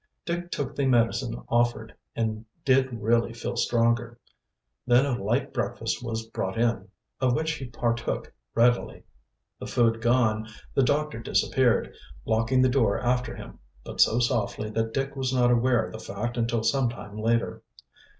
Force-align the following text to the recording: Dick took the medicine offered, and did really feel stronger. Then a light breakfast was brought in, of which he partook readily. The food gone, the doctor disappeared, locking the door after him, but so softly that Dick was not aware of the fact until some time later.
Dick 0.25 0.49
took 0.49 0.75
the 0.75 0.87
medicine 0.87 1.43
offered, 1.47 1.93
and 2.15 2.43
did 2.65 2.91
really 2.91 3.33
feel 3.33 3.55
stronger. 3.55 4.17
Then 4.87 5.05
a 5.05 5.21
light 5.23 5.53
breakfast 5.53 6.03
was 6.03 6.25
brought 6.25 6.57
in, 6.57 6.87
of 7.19 7.35
which 7.35 7.51
he 7.51 7.65
partook 7.67 8.33
readily. 8.55 9.03
The 9.59 9.67
food 9.67 10.01
gone, 10.01 10.47
the 10.73 10.81
doctor 10.81 11.19
disappeared, 11.19 11.93
locking 12.25 12.63
the 12.63 12.67
door 12.67 12.99
after 12.99 13.35
him, 13.35 13.59
but 13.83 14.01
so 14.01 14.17
softly 14.17 14.71
that 14.71 14.91
Dick 14.91 15.15
was 15.15 15.31
not 15.31 15.51
aware 15.51 15.85
of 15.85 15.91
the 15.91 15.99
fact 15.99 16.35
until 16.35 16.63
some 16.63 16.89
time 16.89 17.15
later. 17.19 17.61